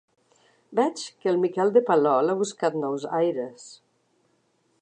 Veig 0.79 1.03
que 1.25 1.29
el 1.33 1.37
Miquel 1.43 1.73
de 1.77 1.85
Palol 1.91 2.33
ha 2.35 2.39
buscat 2.41 2.81
nous 2.87 3.09
aires. 3.23 3.71